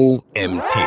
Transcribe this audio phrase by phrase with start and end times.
[0.00, 0.78] OMT.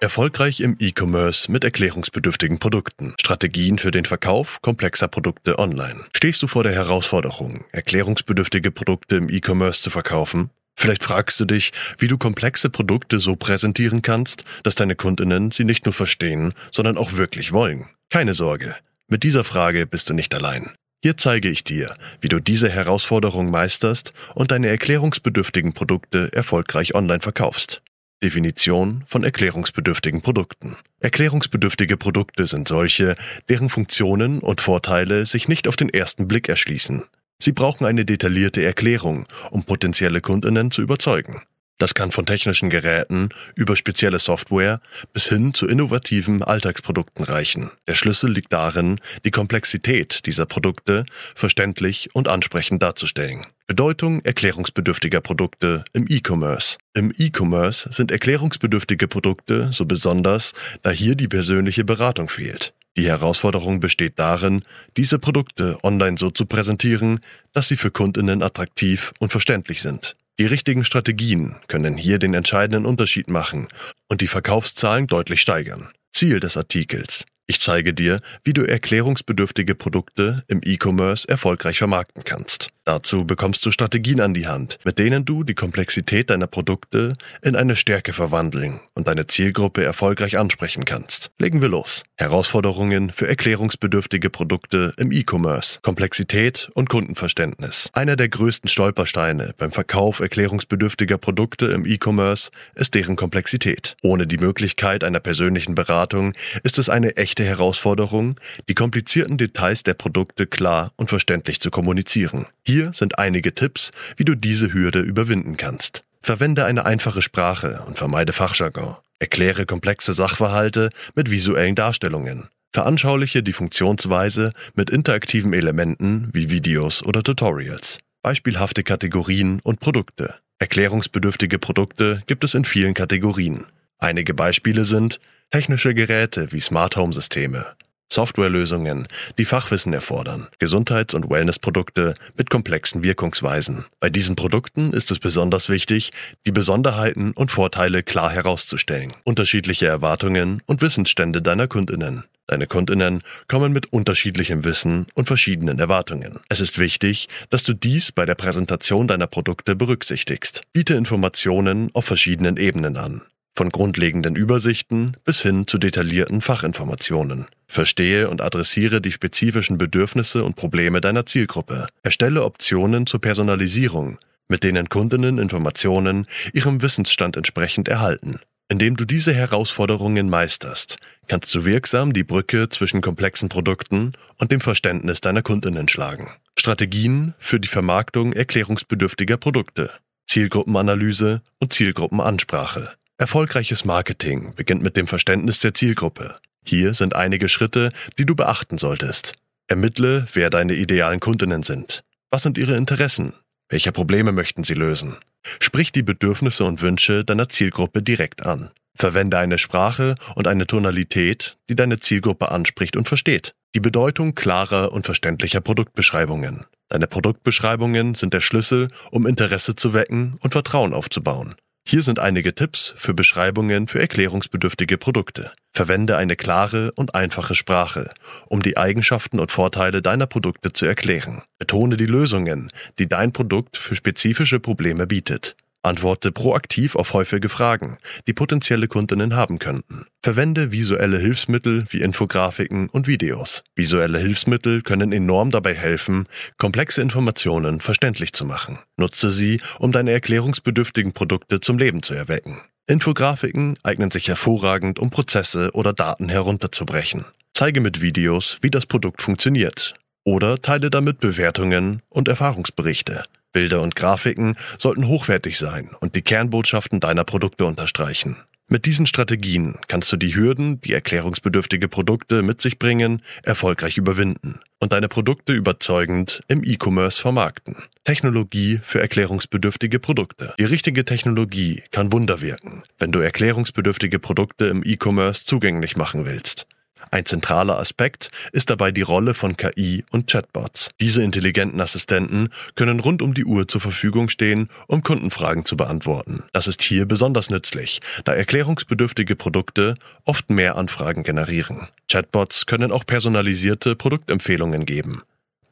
[0.00, 3.14] Erfolgreich im E-Commerce mit erklärungsbedürftigen Produkten.
[3.18, 6.04] Strategien für den Verkauf komplexer Produkte online.
[6.14, 10.50] Stehst du vor der Herausforderung, erklärungsbedürftige Produkte im E-Commerce zu verkaufen?
[10.76, 15.64] Vielleicht fragst du dich, wie du komplexe Produkte so präsentieren kannst, dass deine Kundinnen sie
[15.64, 17.88] nicht nur verstehen, sondern auch wirklich wollen.
[18.10, 18.76] Keine Sorge,
[19.08, 20.70] mit dieser Frage bist du nicht allein.
[21.02, 27.20] Hier zeige ich dir, wie du diese Herausforderung meisterst und deine erklärungsbedürftigen Produkte erfolgreich online
[27.20, 27.80] verkaufst.
[28.22, 30.76] Definition von erklärungsbedürftigen Produkten.
[30.98, 33.16] Erklärungsbedürftige Produkte sind solche,
[33.48, 37.04] deren Funktionen und Vorteile sich nicht auf den ersten Blick erschließen.
[37.42, 41.40] Sie brauchen eine detaillierte Erklärung, um potenzielle Kundinnen zu überzeugen.
[41.80, 44.82] Das kann von technischen Geräten über spezielle Software
[45.14, 47.70] bis hin zu innovativen Alltagsprodukten reichen.
[47.88, 53.46] Der Schlüssel liegt darin, die Komplexität dieser Produkte verständlich und ansprechend darzustellen.
[53.66, 56.76] Bedeutung erklärungsbedürftiger Produkte im E-Commerce.
[56.92, 62.74] Im E-Commerce sind erklärungsbedürftige Produkte so besonders, da hier die persönliche Beratung fehlt.
[62.98, 64.64] Die Herausforderung besteht darin,
[64.98, 67.20] diese Produkte online so zu präsentieren,
[67.54, 70.16] dass sie für Kundinnen attraktiv und verständlich sind.
[70.40, 73.68] Die richtigen Strategien können hier den entscheidenden Unterschied machen
[74.08, 75.90] und die Verkaufszahlen deutlich steigern.
[76.14, 77.26] Ziel des Artikels.
[77.46, 82.70] Ich zeige dir, wie du erklärungsbedürftige Produkte im E-Commerce erfolgreich vermarkten kannst.
[82.84, 87.54] Dazu bekommst du Strategien an die Hand, mit denen du die Komplexität deiner Produkte in
[87.54, 91.30] eine Stärke verwandeln und deine Zielgruppe erfolgreich ansprechen kannst.
[91.38, 92.04] Legen wir los.
[92.16, 97.90] Herausforderungen für erklärungsbedürftige Produkte im E-Commerce, Komplexität und Kundenverständnis.
[97.92, 103.96] Einer der größten Stolpersteine beim Verkauf erklärungsbedürftiger Produkte im E-Commerce ist deren Komplexität.
[104.02, 109.94] Ohne die Möglichkeit einer persönlichen Beratung ist es eine echte Herausforderung, die komplizierten Details der
[109.94, 112.46] Produkte klar und verständlich zu kommunizieren.
[112.70, 116.04] Hier sind einige Tipps, wie du diese Hürde überwinden kannst.
[116.22, 118.94] Verwende eine einfache Sprache und vermeide Fachjargon.
[119.18, 122.46] Erkläre komplexe Sachverhalte mit visuellen Darstellungen.
[122.72, 127.98] Veranschauliche die Funktionsweise mit interaktiven Elementen wie Videos oder Tutorials.
[128.22, 130.36] Beispielhafte Kategorien und Produkte.
[130.60, 133.66] Erklärungsbedürftige Produkte gibt es in vielen Kategorien.
[133.98, 135.18] Einige Beispiele sind
[135.50, 137.66] technische Geräte wie Smart Home Systeme,
[138.12, 139.06] Softwarelösungen,
[139.38, 143.84] die Fachwissen erfordern, Gesundheits- und Wellnessprodukte mit komplexen Wirkungsweisen.
[144.00, 146.12] Bei diesen Produkten ist es besonders wichtig,
[146.46, 149.12] die Besonderheiten und Vorteile klar herauszustellen.
[149.24, 152.24] Unterschiedliche Erwartungen und Wissensstände deiner Kundinnen.
[152.48, 156.40] Deine Kundinnen kommen mit unterschiedlichem Wissen und verschiedenen Erwartungen.
[156.48, 160.62] Es ist wichtig, dass du dies bei der Präsentation deiner Produkte berücksichtigst.
[160.72, 163.22] Biete Informationen auf verschiedenen Ebenen an
[163.54, 167.46] von grundlegenden Übersichten bis hin zu detaillierten Fachinformationen.
[167.66, 171.86] Verstehe und adressiere die spezifischen Bedürfnisse und Probleme deiner Zielgruppe.
[172.02, 174.18] Erstelle Optionen zur Personalisierung,
[174.48, 178.40] mit denen Kundinnen Informationen ihrem Wissensstand entsprechend erhalten.
[178.68, 184.60] Indem du diese Herausforderungen meisterst, kannst du wirksam die Brücke zwischen komplexen Produkten und dem
[184.60, 186.30] Verständnis deiner Kundinnen schlagen.
[186.56, 189.90] Strategien für die Vermarktung erklärungsbedürftiger Produkte,
[190.28, 192.92] Zielgruppenanalyse und Zielgruppenansprache.
[193.20, 196.36] Erfolgreiches Marketing beginnt mit dem Verständnis der Zielgruppe.
[196.64, 199.34] Hier sind einige Schritte, die du beachten solltest.
[199.68, 202.02] Ermittle, wer deine idealen Kundinnen sind.
[202.30, 203.34] Was sind ihre Interessen?
[203.68, 205.16] Welche Probleme möchten sie lösen?
[205.60, 208.70] Sprich die Bedürfnisse und Wünsche deiner Zielgruppe direkt an.
[208.96, 213.52] Verwende eine Sprache und eine Tonalität, die deine Zielgruppe anspricht und versteht.
[213.74, 216.64] Die Bedeutung klarer und verständlicher Produktbeschreibungen.
[216.88, 221.54] Deine Produktbeschreibungen sind der Schlüssel, um Interesse zu wecken und Vertrauen aufzubauen.
[221.90, 225.50] Hier sind einige Tipps für Beschreibungen für erklärungsbedürftige Produkte.
[225.72, 228.14] Verwende eine klare und einfache Sprache,
[228.46, 231.42] um die Eigenschaften und Vorteile deiner Produkte zu erklären.
[231.58, 232.68] Betone die Lösungen,
[233.00, 235.56] die dein Produkt für spezifische Probleme bietet.
[235.82, 240.06] Antworte proaktiv auf häufige Fragen, die potenzielle Kundinnen haben könnten.
[240.22, 243.62] Verwende visuelle Hilfsmittel wie Infografiken und Videos.
[243.74, 246.26] Visuelle Hilfsmittel können enorm dabei helfen,
[246.58, 248.78] komplexe Informationen verständlich zu machen.
[248.96, 252.60] Nutze sie, um deine erklärungsbedürftigen Produkte zum Leben zu erwecken.
[252.86, 257.24] Infografiken eignen sich hervorragend, um Prozesse oder Daten herunterzubrechen.
[257.54, 259.94] Zeige mit Videos, wie das Produkt funktioniert.
[260.24, 263.22] Oder teile damit Bewertungen und Erfahrungsberichte.
[263.52, 268.36] Bilder und Grafiken sollten hochwertig sein und die Kernbotschaften deiner Produkte unterstreichen.
[268.72, 274.60] Mit diesen Strategien kannst du die Hürden, die erklärungsbedürftige Produkte mit sich bringen, erfolgreich überwinden
[274.78, 277.78] und deine Produkte überzeugend im E-Commerce vermarkten.
[278.04, 280.54] Technologie für erklärungsbedürftige Produkte.
[280.60, 286.68] Die richtige Technologie kann Wunder wirken, wenn du erklärungsbedürftige Produkte im E-Commerce zugänglich machen willst.
[287.12, 290.90] Ein zentraler Aspekt ist dabei die Rolle von KI und Chatbots.
[291.00, 296.44] Diese intelligenten Assistenten können rund um die Uhr zur Verfügung stehen, um Kundenfragen zu beantworten.
[296.52, 301.88] Das ist hier besonders nützlich, da erklärungsbedürftige Produkte oft mehr Anfragen generieren.
[302.08, 305.22] Chatbots können auch personalisierte Produktempfehlungen geben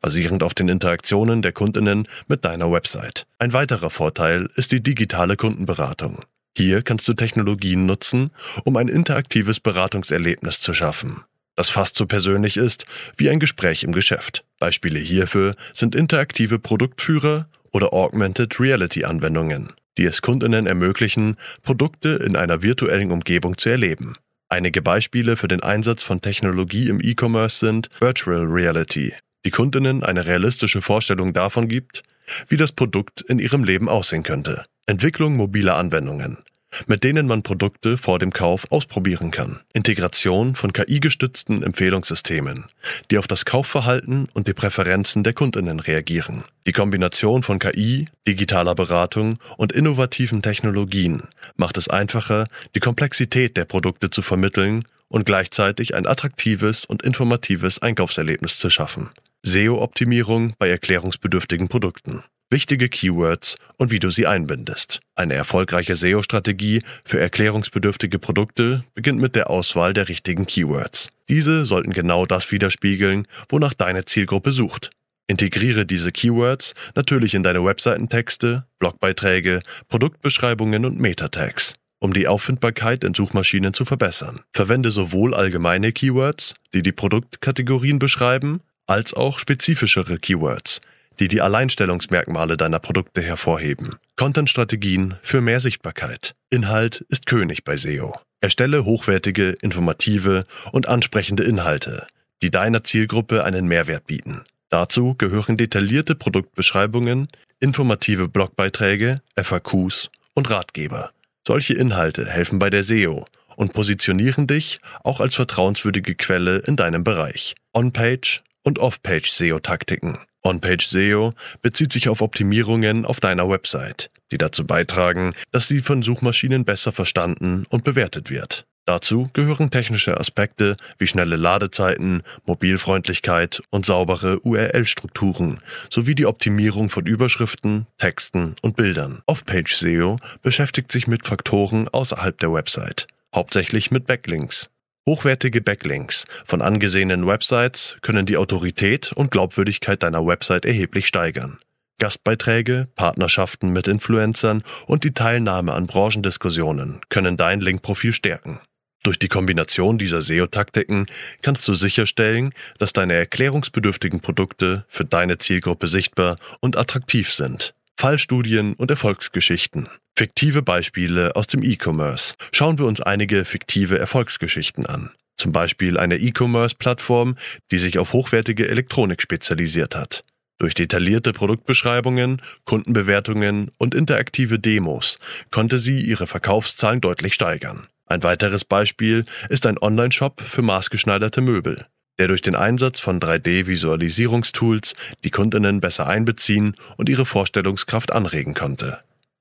[0.01, 3.27] basierend auf den Interaktionen der Kundinnen mit deiner Website.
[3.39, 6.21] Ein weiterer Vorteil ist die digitale Kundenberatung.
[6.57, 8.31] Hier kannst du Technologien nutzen,
[8.65, 11.23] um ein interaktives Beratungserlebnis zu schaffen,
[11.59, 14.45] das fast so persönlich ist wie ein Gespräch im Geschäft.
[14.61, 22.37] Beispiele hierfür sind interaktive Produktführer oder Augmented Reality Anwendungen, die es Kundinnen ermöglichen, Produkte in
[22.37, 24.13] einer virtuellen Umgebung zu erleben.
[24.49, 29.15] Einige Beispiele für den Einsatz von Technologie im E-Commerce sind Virtual Reality,
[29.45, 32.05] die Kundinnen eine realistische Vorstellung davon gibt,
[32.47, 34.63] wie das Produkt in ihrem Leben aussehen könnte.
[34.87, 36.39] Entwicklung mobiler Anwendungen,
[36.87, 39.61] mit denen man Produkte vor dem Kauf ausprobieren kann.
[39.73, 42.67] Integration von KI-gestützten Empfehlungssystemen,
[43.11, 46.45] die auf das Kaufverhalten und die Präferenzen der Kundinnen reagieren.
[46.67, 51.23] Die Kombination von KI, digitaler Beratung und innovativen Technologien
[51.57, 57.81] macht es einfacher, die Komplexität der Produkte zu vermitteln und gleichzeitig ein attraktives und informatives
[57.81, 59.09] Einkaufserlebnis zu schaffen.
[59.43, 65.01] SEO-Optimierung bei erklärungsbedürftigen Produkten wichtige Keywords und wie du sie einbindest.
[65.15, 71.09] Eine erfolgreiche SEO-Strategie für erklärungsbedürftige Produkte beginnt mit der Auswahl der richtigen Keywords.
[71.29, 74.91] Diese sollten genau das widerspiegeln, wonach deine Zielgruppe sucht.
[75.27, 83.15] Integriere diese Keywords natürlich in deine Webseitentexte, Blogbeiträge, Produktbeschreibungen und Meta-Tags um die Auffindbarkeit in
[83.15, 84.41] Suchmaschinen zu verbessern.
[84.53, 90.81] Verwende sowohl allgemeine Keywords, die die Produktkategorien beschreiben, als auch spezifischere Keywords,
[91.21, 93.91] die die Alleinstellungsmerkmale deiner Produkte hervorheben.
[94.17, 96.35] Content-Strategien für mehr Sichtbarkeit.
[96.51, 98.15] Inhalt ist König bei SEO.
[98.41, 102.07] Erstelle hochwertige, informative und ansprechende Inhalte,
[102.43, 104.43] die deiner Zielgruppe einen Mehrwert bieten.
[104.71, 107.29] Dazu gehören detaillierte Produktbeschreibungen,
[107.59, 111.11] informative Blogbeiträge, FAQs und Ratgeber.
[111.47, 113.25] Solche Inhalte helfen bei der SEO
[113.57, 117.57] und positionieren dich auch als vertrauenswürdige Quelle in deinem Bereich.
[117.73, 120.19] On-Page und Off-Page SEO-Taktiken.
[120.43, 121.33] On-Page SEO
[121.63, 126.93] bezieht sich auf Optimierungen auf deiner Website, die dazu beitragen, dass sie von Suchmaschinen besser
[126.93, 128.67] verstanden und bewertet wird.
[128.89, 137.05] Dazu gehören technische Aspekte wie schnelle Ladezeiten, Mobilfreundlichkeit und saubere URL-Strukturen sowie die Optimierung von
[137.05, 139.21] Überschriften, Texten und Bildern.
[139.27, 144.71] Off-Page SEO beschäftigt sich mit Faktoren außerhalb der Website, hauptsächlich mit Backlinks.
[145.09, 151.59] Hochwertige Backlinks von angesehenen Websites können die Autorität und Glaubwürdigkeit deiner Website erheblich steigern.
[151.99, 158.61] Gastbeiträge, Partnerschaften mit Influencern und die Teilnahme an Branchendiskussionen können dein Linkprofil stärken.
[159.03, 161.07] Durch die Kombination dieser SEO-Taktiken
[161.41, 167.73] kannst du sicherstellen, dass deine erklärungsbedürftigen Produkte für deine Zielgruppe sichtbar und attraktiv sind.
[167.97, 169.89] Fallstudien und Erfolgsgeschichten.
[170.19, 172.35] Fiktive Beispiele aus dem E-Commerce.
[172.51, 175.11] Schauen wir uns einige fiktive Erfolgsgeschichten an.
[175.37, 177.37] Zum Beispiel eine E-Commerce-Plattform,
[177.71, 180.25] die sich auf hochwertige Elektronik spezialisiert hat.
[180.59, 185.21] Durch detaillierte Produktbeschreibungen, Kundenbewertungen und interaktive Demos
[185.53, 187.87] konnte sie ihre Verkaufszahlen deutlich steigern.
[188.07, 191.87] Ein weiteres Beispiel ist ein Online-Shop für maßgeschneiderte Möbel,
[192.19, 198.99] der durch den Einsatz von 3D-Visualisierungstools die Kundinnen besser einbeziehen und ihre Vorstellungskraft anregen konnte.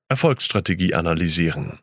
[0.09, 1.80] Erfolgsstrategie analysieren.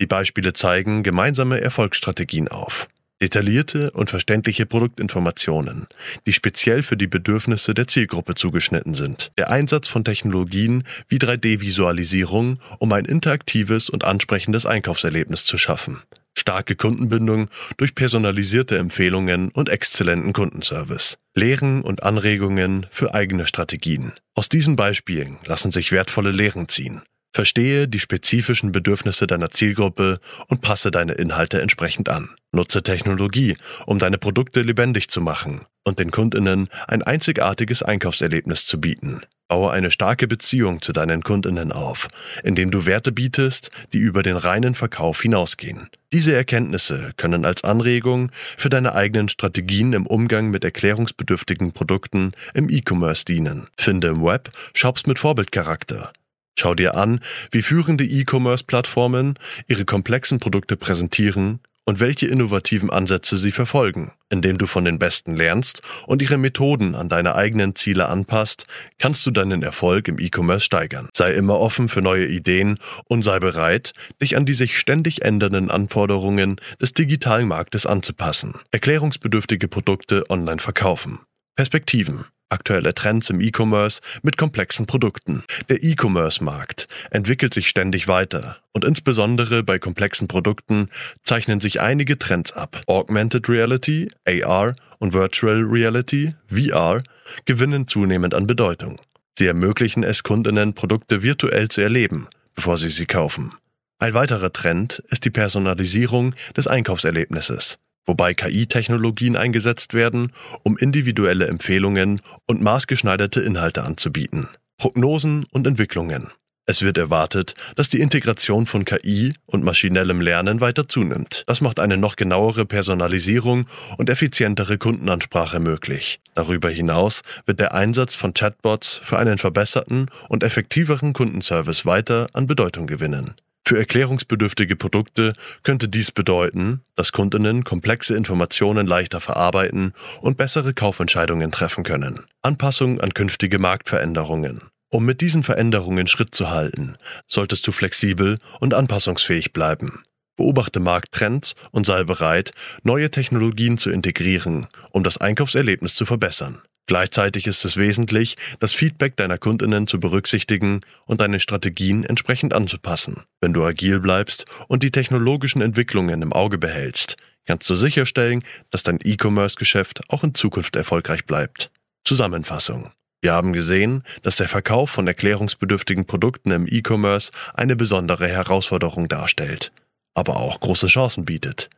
[0.00, 2.88] Die Beispiele zeigen gemeinsame Erfolgsstrategien auf.
[3.20, 5.86] Detaillierte und verständliche Produktinformationen,
[6.26, 9.32] die speziell für die Bedürfnisse der Zielgruppe zugeschnitten sind.
[9.38, 16.02] Der Einsatz von Technologien wie 3D-Visualisierung, um ein interaktives und ansprechendes Einkaufserlebnis zu schaffen.
[16.36, 21.18] Starke Kundenbindung durch personalisierte Empfehlungen und exzellenten Kundenservice.
[21.34, 24.12] Lehren und Anregungen für eigene Strategien.
[24.34, 27.02] Aus diesen Beispielen lassen sich wertvolle Lehren ziehen.
[27.32, 30.18] Verstehe die spezifischen Bedürfnisse deiner Zielgruppe
[30.48, 32.30] und passe deine Inhalte entsprechend an.
[32.52, 33.56] Nutze Technologie,
[33.86, 39.20] um deine Produkte lebendig zu machen und den Kundinnen ein einzigartiges Einkaufserlebnis zu bieten.
[39.48, 42.08] Baue eine starke Beziehung zu deinen Kundinnen auf,
[42.44, 45.88] indem du Werte bietest, die über den reinen Verkauf hinausgehen.
[46.12, 52.68] Diese Erkenntnisse können als Anregung für deine eigenen Strategien im Umgang mit erklärungsbedürftigen Produkten im
[52.68, 53.68] E-Commerce dienen.
[53.78, 56.12] Finde im Web Shops mit Vorbildcharakter
[56.58, 57.20] Schau dir an,
[57.52, 59.38] wie führende E-Commerce-Plattformen
[59.68, 64.10] ihre komplexen Produkte präsentieren und welche innovativen Ansätze sie verfolgen.
[64.28, 68.66] Indem du von den Besten lernst und ihre Methoden an deine eigenen Ziele anpasst,
[68.98, 71.08] kannst du deinen Erfolg im E-Commerce steigern.
[71.16, 75.70] Sei immer offen für neue Ideen und sei bereit, dich an die sich ständig ändernden
[75.70, 78.54] Anforderungen des digitalen Marktes anzupassen.
[78.72, 81.20] Erklärungsbedürftige Produkte online verkaufen.
[81.54, 85.44] Perspektiven aktuelle Trends im E-Commerce mit komplexen Produkten.
[85.68, 90.88] Der E-Commerce-Markt entwickelt sich ständig weiter und insbesondere bei komplexen Produkten
[91.24, 92.82] zeichnen sich einige Trends ab.
[92.86, 97.02] Augmented Reality, AR und Virtual Reality, VR,
[97.44, 99.00] gewinnen zunehmend an Bedeutung.
[99.38, 103.52] Sie ermöglichen es Kundinnen, Produkte virtuell zu erleben, bevor sie sie kaufen.
[104.00, 107.78] Ein weiterer Trend ist die Personalisierung des Einkaufserlebnisses
[108.08, 110.32] wobei KI-Technologien eingesetzt werden,
[110.64, 114.48] um individuelle Empfehlungen und maßgeschneiderte Inhalte anzubieten.
[114.78, 116.28] Prognosen und Entwicklungen.
[116.70, 121.44] Es wird erwartet, dass die Integration von KI und maschinellem Lernen weiter zunimmt.
[121.46, 126.20] Das macht eine noch genauere Personalisierung und effizientere Kundenansprache möglich.
[126.34, 132.46] Darüber hinaus wird der Einsatz von Chatbots für einen verbesserten und effektiveren Kundenservice weiter an
[132.46, 133.34] Bedeutung gewinnen.
[133.68, 141.52] Für erklärungsbedürftige Produkte könnte dies bedeuten, dass Kundinnen komplexe Informationen leichter verarbeiten und bessere Kaufentscheidungen
[141.52, 142.24] treffen können.
[142.40, 144.62] Anpassung an künftige Marktveränderungen.
[144.88, 146.96] Um mit diesen Veränderungen Schritt zu halten,
[147.26, 150.02] solltest du flexibel und anpassungsfähig bleiben.
[150.38, 152.52] Beobachte Markttrends und sei bereit,
[152.84, 156.62] neue Technologien zu integrieren, um das Einkaufserlebnis zu verbessern.
[156.88, 163.24] Gleichzeitig ist es wesentlich, das Feedback deiner Kundinnen zu berücksichtigen und deine Strategien entsprechend anzupassen.
[163.42, 168.84] Wenn du agil bleibst und die technologischen Entwicklungen im Auge behältst, kannst du sicherstellen, dass
[168.84, 171.70] dein E-Commerce-Geschäft auch in Zukunft erfolgreich bleibt.
[172.04, 172.90] Zusammenfassung.
[173.20, 179.72] Wir haben gesehen, dass der Verkauf von erklärungsbedürftigen Produkten im E-Commerce eine besondere Herausforderung darstellt,
[180.14, 181.68] aber auch große Chancen bietet.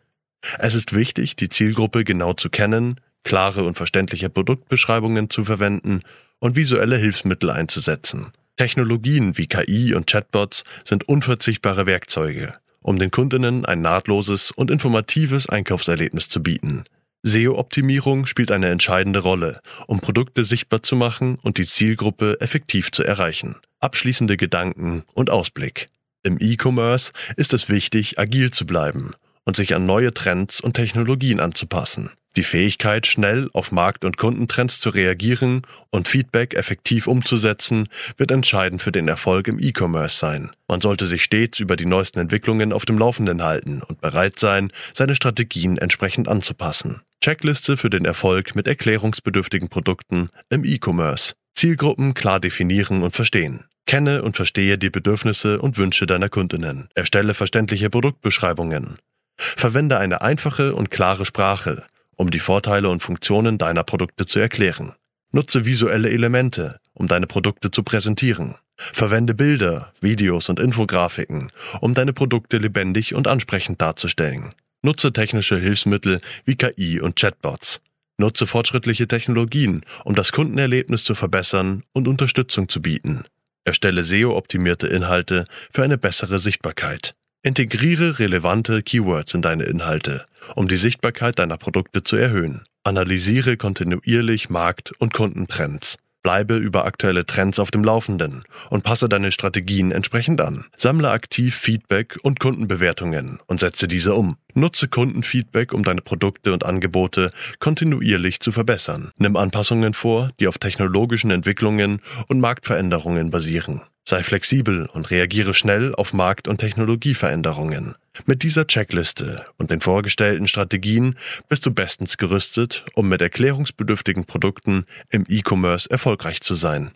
[0.60, 6.02] Es ist wichtig, die Zielgruppe genau zu kennen, klare und verständliche Produktbeschreibungen zu verwenden
[6.38, 8.32] und visuelle Hilfsmittel einzusetzen.
[8.56, 15.48] Technologien wie KI und Chatbots sind unverzichtbare Werkzeuge, um den Kundinnen ein nahtloses und informatives
[15.48, 16.84] Einkaufserlebnis zu bieten.
[17.22, 23.04] SEO-Optimierung spielt eine entscheidende Rolle, um Produkte sichtbar zu machen und die Zielgruppe effektiv zu
[23.04, 23.56] erreichen.
[23.78, 25.88] Abschließende Gedanken und Ausblick.
[26.22, 29.12] Im E-Commerce ist es wichtig, agil zu bleiben
[29.44, 32.10] und sich an neue Trends und Technologien anzupassen.
[32.36, 38.82] Die Fähigkeit, schnell auf Markt- und Kundentrends zu reagieren und Feedback effektiv umzusetzen, wird entscheidend
[38.82, 40.50] für den Erfolg im E-Commerce sein.
[40.68, 44.72] Man sollte sich stets über die neuesten Entwicklungen auf dem Laufenden halten und bereit sein,
[44.94, 47.00] seine Strategien entsprechend anzupassen.
[47.20, 51.34] Checkliste für den Erfolg mit erklärungsbedürftigen Produkten im E-Commerce.
[51.56, 53.64] Zielgruppen klar definieren und verstehen.
[53.86, 56.88] Kenne und verstehe die Bedürfnisse und Wünsche deiner Kundinnen.
[56.94, 58.98] Erstelle verständliche Produktbeschreibungen.
[59.36, 61.82] Verwende eine einfache und klare Sprache
[62.20, 64.92] um die Vorteile und Funktionen deiner Produkte zu erklären.
[65.32, 68.56] Nutze visuelle Elemente, um deine Produkte zu präsentieren.
[68.76, 71.50] Verwende Bilder, Videos und Infografiken,
[71.80, 74.54] um deine Produkte lebendig und ansprechend darzustellen.
[74.82, 77.80] Nutze technische Hilfsmittel wie KI und Chatbots.
[78.18, 83.24] Nutze fortschrittliche Technologien, um das Kundenerlebnis zu verbessern und Unterstützung zu bieten.
[83.64, 87.14] Erstelle SEO-optimierte Inhalte für eine bessere Sichtbarkeit.
[87.42, 92.64] Integriere relevante Keywords in deine Inhalte, um die Sichtbarkeit deiner Produkte zu erhöhen.
[92.84, 95.96] Analysiere kontinuierlich Markt- und Kundentrends.
[96.22, 100.66] Bleibe über aktuelle Trends auf dem Laufenden und passe deine Strategien entsprechend an.
[100.76, 104.36] Sammle aktiv Feedback und Kundenbewertungen und setze diese um.
[104.52, 109.12] Nutze Kundenfeedback, um deine Produkte und Angebote kontinuierlich zu verbessern.
[109.16, 113.80] Nimm Anpassungen vor, die auf technologischen Entwicklungen und Marktveränderungen basieren.
[114.10, 117.94] Sei flexibel und reagiere schnell auf Markt- und Technologieveränderungen.
[118.26, 121.16] Mit dieser Checkliste und den vorgestellten Strategien
[121.48, 126.88] bist du bestens gerüstet, um mit erklärungsbedürftigen Produkten im E-Commerce erfolgreich zu sein.